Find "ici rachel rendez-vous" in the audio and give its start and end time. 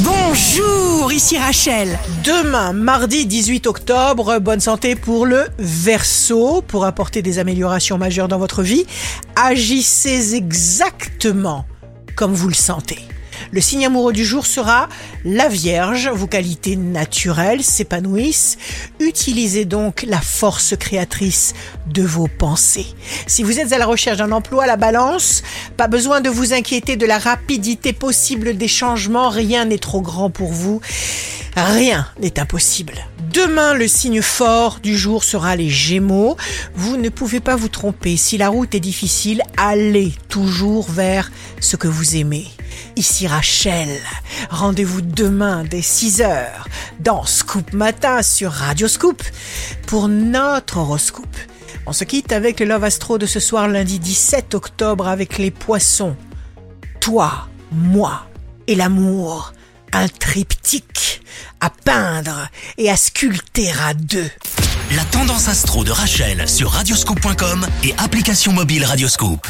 42.96-45.00